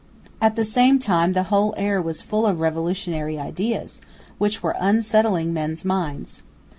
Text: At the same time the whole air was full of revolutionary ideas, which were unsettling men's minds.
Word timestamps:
At 0.41 0.55
the 0.55 0.65
same 0.65 0.97
time 0.97 1.33
the 1.33 1.43
whole 1.53 1.75
air 1.77 2.01
was 2.01 2.23
full 2.23 2.47
of 2.47 2.59
revolutionary 2.59 3.37
ideas, 3.37 4.01
which 4.39 4.63
were 4.63 4.75
unsettling 4.79 5.53
men's 5.53 5.85
minds. 5.85 6.41